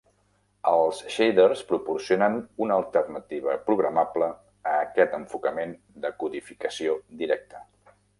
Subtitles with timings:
[0.69, 4.29] Els "shaders" proporcionen una alternativa programable
[4.71, 5.77] a aquest enfocament
[6.07, 7.63] de codificació directa.